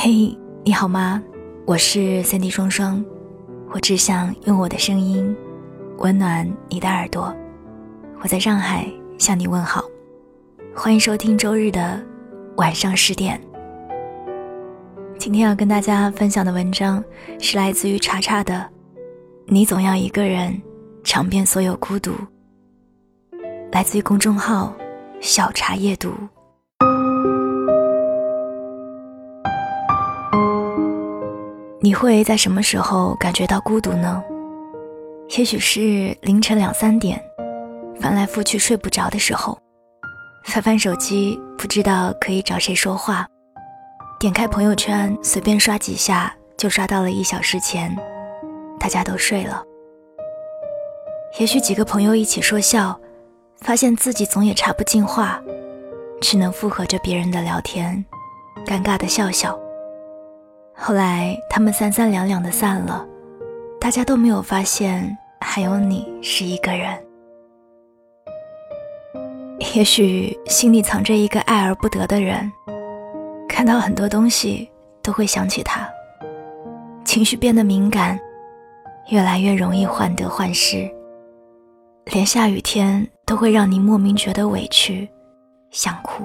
[0.00, 0.32] 嘿，
[0.64, 1.20] 你好吗？
[1.66, 3.04] 我是三 D 双双，
[3.72, 5.36] 我只想用我的声音
[5.96, 7.34] 温暖你的耳朵。
[8.20, 8.86] 我在上海
[9.18, 9.82] 向你问好，
[10.72, 12.00] 欢迎收听周日的
[12.58, 13.40] 晚上十点。
[15.18, 17.02] 今天要跟大家分享的文章
[17.40, 18.54] 是来自于查查的
[19.46, 20.56] 《你总要一个人
[21.02, 22.12] 尝遍所有孤独》，
[23.72, 24.72] 来自于公众号
[25.20, 26.12] 小茶夜读。
[31.88, 34.22] 你会在什么时候感觉到孤独呢？
[35.38, 37.18] 也许是凌晨两三点，
[37.98, 39.58] 翻来覆去睡不着的时候，
[40.44, 43.26] 翻翻手机不知道可以找谁说话，
[44.20, 47.96] 点开朋友圈随便刷几下就刷到了一小时前，
[48.78, 49.64] 大家都睡了。
[51.40, 53.00] 也许几个朋友一起说笑，
[53.62, 55.40] 发现自己总也插不进话，
[56.20, 58.04] 只能附和着别人的聊天，
[58.66, 59.58] 尴尬的笑笑。
[60.80, 63.04] 后来他们三三两两的散了，
[63.80, 66.96] 大家都没有发现还有你是一个人。
[69.74, 72.50] 也许心里藏着一个爱而不得的人，
[73.48, 74.70] 看到很多东西
[75.02, 75.86] 都会想起他，
[77.04, 78.18] 情绪变得敏感，
[79.08, 80.88] 越来越容易患得患失，
[82.06, 85.08] 连下雨天都会让你莫名觉得委屈，
[85.70, 86.22] 想哭，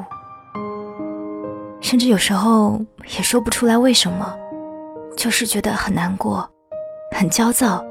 [1.81, 2.79] 甚至有时候
[3.17, 4.37] 也说不出来为什么。
[5.15, 6.49] 就是觉得很难过，
[7.11, 7.83] 很焦躁，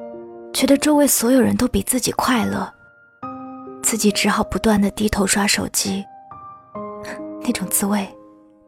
[0.53, 2.71] 觉得周围所有人都比自己快乐，
[3.83, 6.05] 自己只好不断的低头刷手机。
[7.43, 8.07] 那种滋味，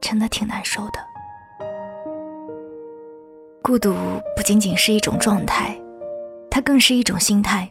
[0.00, 0.92] 真的挺难受的。
[3.62, 3.94] 孤独
[4.36, 5.78] 不仅仅是一种状态，
[6.50, 7.70] 它更是一种心态。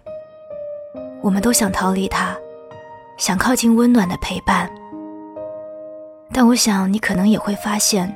[1.21, 2.35] 我们都想逃离它，
[3.17, 4.69] 想靠近温暖的陪伴，
[6.31, 8.15] 但我想你可能也会发现。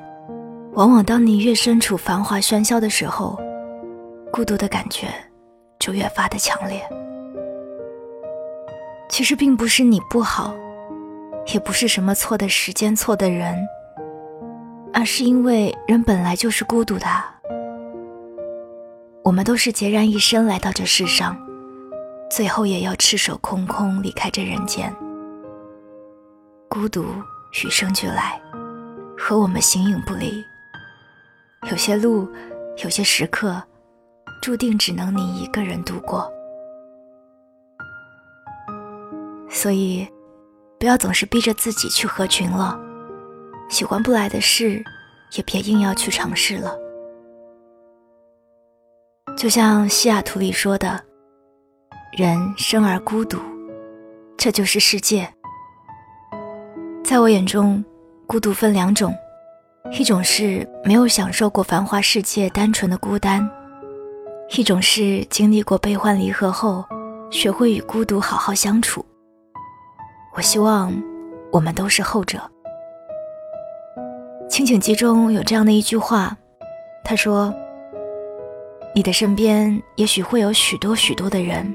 [0.77, 3.35] 往往当你越身处繁华喧嚣的时候，
[4.31, 5.07] 孤独的感觉
[5.79, 6.79] 就越发的强烈。
[9.09, 10.53] 其实并不是你不好，
[11.51, 13.57] 也不是什么错的时间、错的人，
[14.93, 17.07] 而是因为人本来就是孤独的。
[19.23, 21.35] 我们都是孑然一身来到这世上，
[22.29, 24.95] 最后也要赤手空空离开这人间。
[26.69, 27.03] 孤独
[27.65, 28.39] 与生俱来，
[29.17, 30.45] 和我们形影不离。
[31.71, 32.27] 有些路，
[32.83, 33.61] 有些时刻，
[34.41, 36.31] 注定只能你一个人度过。
[39.49, 40.07] 所以，
[40.79, 42.79] 不要总是逼着自己去合群了。
[43.69, 44.81] 喜欢不来的事，
[45.35, 46.77] 也别硬要去尝试了。
[49.35, 51.03] 就像西雅图里说的
[52.17, 53.39] ：“人生而孤独，
[54.37, 55.27] 这就是世界。”
[57.03, 57.83] 在我眼中，
[58.25, 59.13] 孤独分两种。
[59.91, 63.49] 一种是没有享受过繁华世界单纯的孤单，
[64.55, 66.85] 一种是经历过悲欢离合后，
[67.31, 69.03] 学会与孤独好好相处。
[70.35, 70.93] 我希望
[71.51, 72.37] 我们都是后者。
[74.47, 76.35] 《清醒记》中有这样的一句话，
[77.03, 77.53] 他说
[78.93, 81.73] ：“你的身边也许会有许多许多的人，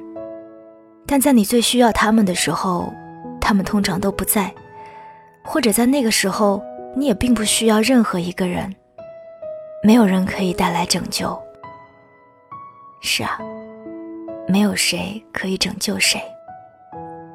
[1.07, 2.93] 但在你最需要他们的时候，
[3.41, 4.53] 他们通常都不在，
[5.43, 6.63] 或者在那个时候。”
[6.95, 8.75] 你也并不需要任何一个人，
[9.83, 11.37] 没有人可以带来拯救。
[13.01, 13.39] 是啊，
[14.47, 16.23] 没有谁可以拯救谁。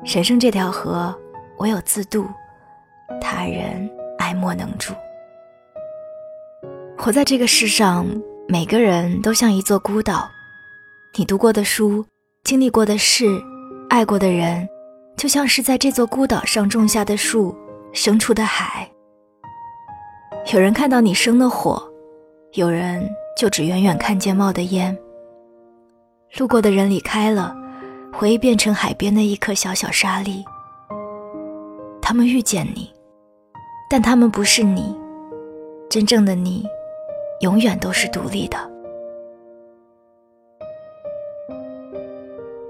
[0.05, 1.13] 人生这条河，
[1.57, 2.25] 唯有自渡，
[3.19, 4.93] 他人爱莫能助。
[6.97, 8.05] 活在这个世上，
[8.47, 10.29] 每个人都像一座孤岛，
[11.17, 12.05] 你读过的书、
[12.43, 13.25] 经历过的事、
[13.89, 14.69] 爱过的人，
[15.17, 17.57] 就像是在这座孤岛上种下的树、
[17.91, 18.89] 生出的海。
[20.53, 21.81] 有人看到你生的火，
[22.53, 24.97] 有人就只远远看见冒的烟。
[26.37, 27.53] 路过的人离开了，
[28.13, 30.45] 回忆变成海边的一颗小小沙粒。
[32.01, 32.89] 他们遇见你，
[33.89, 34.97] 但他们不是你。
[35.89, 36.65] 真正的你，
[37.41, 38.57] 永远都是独立的。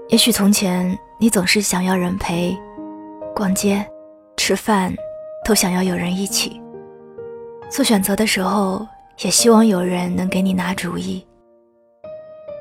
[0.08, 2.58] 也许从前你总是想要人陪，
[3.36, 3.88] 逛街、
[4.36, 4.92] 吃饭，
[5.44, 6.60] 都想要有人一起。
[7.70, 8.86] 做选择的时候，
[9.20, 11.24] 也希望有人能给你拿主意。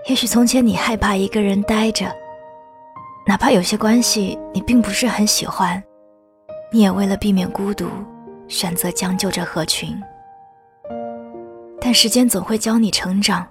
[0.08, 2.06] 也许从前你害怕一个人待着，
[3.26, 5.82] 哪怕有些关系你并不是很喜欢，
[6.72, 7.88] 你也为了避免孤独，
[8.48, 9.98] 选择将就着合群。
[11.80, 13.48] 但时间总会教你成长，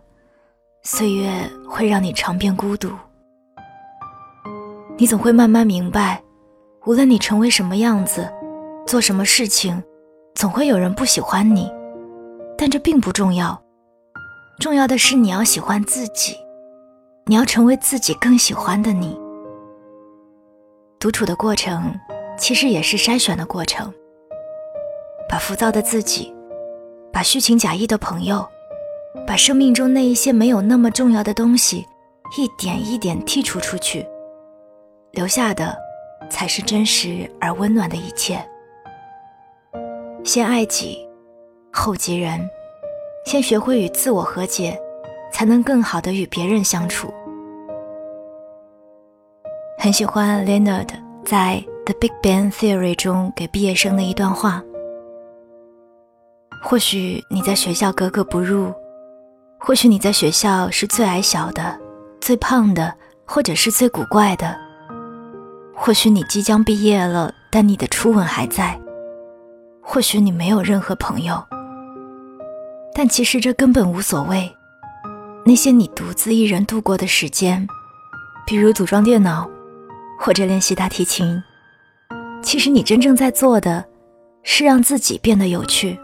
[0.83, 1.31] 岁月
[1.69, 2.91] 会让你尝遍孤独。
[4.99, 6.23] 你总会慢慢明白，
[6.87, 8.31] 无论你成为什么样子，
[8.87, 9.83] 做什么事情。
[10.37, 11.73] 总会有人不喜欢你，
[12.59, 13.59] 但这并不重要。
[14.61, 16.37] 重要的是你要喜欢自己，
[17.25, 19.19] 你要成为自己更喜欢的你。
[21.01, 21.99] 独处的过程，
[22.37, 23.91] 其实也是筛选的过程。
[25.27, 26.31] 把浮躁的自己，
[27.11, 28.47] 把虚情假意的朋友，
[29.27, 31.87] 把生命中那一些没有那么重要的东西，
[32.37, 34.07] 一点一点剔除出去，
[35.13, 35.75] 留下的，
[36.29, 38.47] 才是真实而温暖的一切。
[40.27, 40.99] 先爱己，
[41.73, 42.51] 后及人，
[43.25, 44.77] 先学会与自我和解，
[45.33, 47.15] 才能更好的与别人相处。
[49.79, 50.89] 很喜欢 Leonard
[51.25, 54.61] 在《The Big Bang Theory》中给毕业生的一段话。
[56.65, 58.75] 或许你在学校格格不入，
[59.61, 61.79] 或许你在学校是最矮小的、
[62.21, 62.93] 最胖的，
[63.25, 64.59] 或者是最古怪的。
[65.73, 68.77] 或许你即将毕业了，但你的初吻还在。
[69.89, 71.41] 或许你没有任何朋友，
[72.93, 74.53] 但其实这根本无所谓。
[75.45, 77.65] 那些你独自一人度过的时间，
[78.45, 79.49] 比如组装电脑，
[80.19, 81.41] 或者练习大提琴，
[82.43, 83.85] 其实你真正在做的，
[84.43, 85.97] 是让自己变得有趣。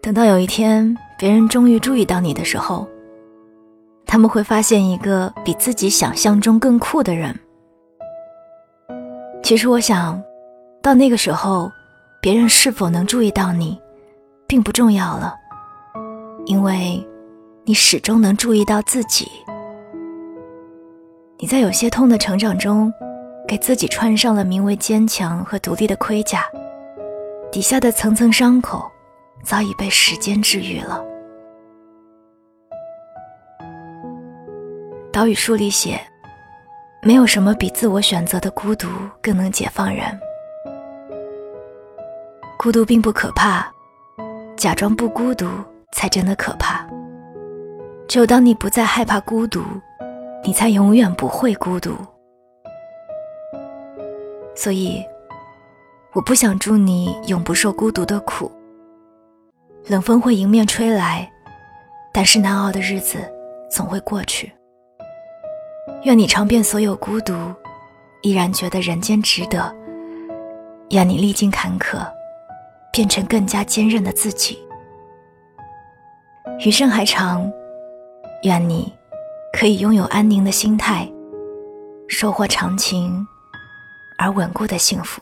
[0.00, 2.86] 等到有一天，别人终于注意到你的时候，
[4.06, 7.36] 他们会发现一个比自己想象中更酷的人。
[9.42, 10.22] 其实，我想，
[10.80, 11.70] 到那个时候，
[12.24, 13.78] 别人是否能注意到你，
[14.46, 15.36] 并不重要了，
[16.46, 17.06] 因为，
[17.64, 19.30] 你始终能注意到自己。
[21.36, 22.90] 你在有些痛的成长中，
[23.46, 26.46] 给自己穿上了名为坚强和独立的盔甲，
[27.52, 28.90] 底下的层层伤口。
[29.42, 31.04] 早已被时间治愈了。
[35.12, 36.00] 岛屿书里写，
[37.02, 38.88] 没有什么比自我选择的孤独
[39.20, 40.18] 更能解放人。
[42.64, 43.70] 孤独并不可怕，
[44.56, 45.46] 假装不孤独
[45.92, 46.82] 才真的可怕。
[48.08, 49.62] 只有当你不再害怕孤独，
[50.42, 51.94] 你才永远不会孤独。
[54.56, 55.04] 所以，
[56.14, 58.50] 我不想祝你永不受孤独的苦。
[59.86, 61.30] 冷风会迎面吹来，
[62.14, 63.18] 但是难熬的日子
[63.70, 64.50] 总会过去。
[66.04, 67.34] 愿你尝遍所有孤独，
[68.22, 69.70] 依然觉得人间值得。
[70.92, 71.98] 愿你历经坎坷，
[72.94, 74.56] 变成更加坚韧的自己。
[76.64, 77.52] 余生还长，
[78.44, 78.94] 愿你
[79.52, 81.10] 可以拥有安宁的心态，
[82.06, 83.26] 收获长情
[84.16, 85.20] 而稳固的幸福。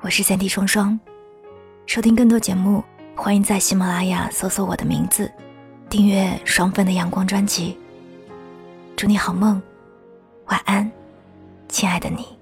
[0.00, 0.98] 我是三 D 双双。
[1.86, 2.82] 收听更多节目，
[3.14, 5.30] 欢迎在喜马拉雅搜索我的名字，
[5.88, 7.78] 订阅双份的阳光专辑。
[8.96, 9.62] 祝你好梦，
[10.46, 10.90] 晚安，
[11.68, 12.41] 亲爱的你。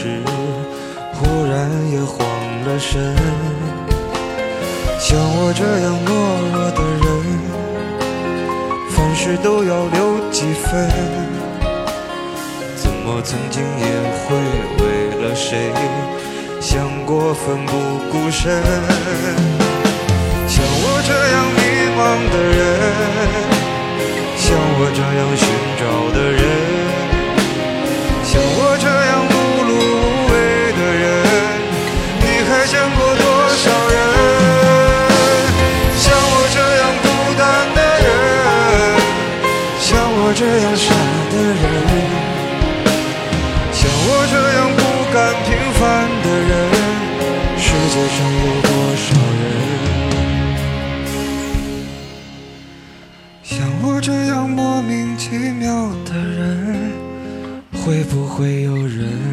[0.00, 0.06] 时，
[1.12, 2.26] 忽然也慌
[2.64, 3.14] 了神？
[4.98, 6.08] 像我这样懦
[6.54, 7.04] 弱的人，
[8.88, 10.88] 凡事都要留几分。
[12.76, 13.84] 怎么曾经也
[14.24, 14.26] 会
[14.78, 14.84] 为
[15.22, 15.70] 了谁，
[16.62, 17.72] 想过奋不
[18.10, 18.48] 顾身？
[40.40, 40.94] 这样傻
[41.30, 41.54] 的人
[43.74, 44.80] 像我这样不
[45.12, 45.80] 甘平凡
[46.24, 46.50] 的人
[47.58, 49.04] 世界上有多少
[49.36, 49.44] 人？
[53.42, 56.90] 像我这样莫名其妙的人
[57.84, 59.29] 会不会有人